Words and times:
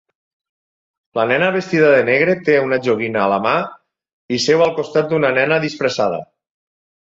La 1.19 1.25
nena 1.31 1.49
vestida 1.55 1.91
de 1.91 1.99
negre 2.07 2.35
té 2.49 2.57
una 2.69 2.81
joguina 2.89 3.23
a 3.27 3.27
la 3.35 3.39
mà 3.45 3.53
i 4.39 4.43
seu 4.49 4.67
al 4.69 4.77
costat 4.83 5.15
d'una 5.15 5.35
nena 5.41 5.65
disfressada. 5.71 6.23